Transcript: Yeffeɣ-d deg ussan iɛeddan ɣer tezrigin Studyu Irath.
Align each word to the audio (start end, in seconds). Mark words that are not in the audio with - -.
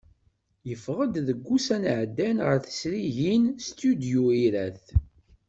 Yeffeɣ-d 0.69 1.13
deg 1.27 1.39
ussan 1.55 1.83
iɛeddan 1.91 2.37
ɣer 2.45 2.57
tezrigin 2.65 3.43
Studyu 3.67 4.25
Irath. 4.45 4.87